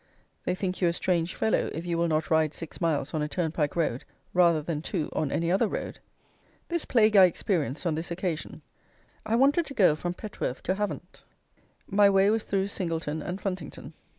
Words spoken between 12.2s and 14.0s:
was through Singleton and Funtington.